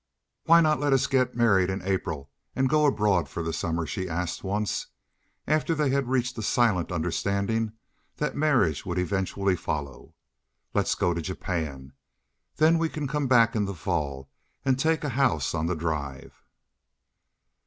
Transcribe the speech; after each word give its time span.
"Why 0.45 0.61
not 0.61 0.79
let 0.79 0.93
us 0.93 1.05
get 1.05 1.35
married 1.35 1.69
in 1.69 1.83
April 1.83 2.31
and 2.55 2.67
go 2.67 2.87
abroad 2.87 3.29
for 3.29 3.43
the 3.43 3.53
summer?" 3.53 3.85
she 3.85 4.09
asked 4.09 4.43
once, 4.43 4.87
after 5.45 5.75
they 5.75 5.91
had 5.91 6.09
reached 6.09 6.35
a 6.39 6.41
silent 6.41 6.91
understanding 6.91 7.73
that 8.17 8.35
marriage 8.35 8.83
would 8.83 8.97
eventually 8.97 9.55
follow. 9.55 10.15
"Let's 10.73 10.95
go 10.95 11.13
to 11.13 11.21
Japan. 11.21 11.93
Then 12.55 12.79
we 12.79 12.89
can 12.89 13.07
come 13.07 13.27
back 13.27 13.55
in 13.55 13.65
the 13.65 13.75
fall, 13.75 14.31
and 14.65 14.79
take 14.79 15.03
a 15.03 15.09
house 15.09 15.53
on 15.53 15.67
the 15.67 15.75
drive." 15.75 16.41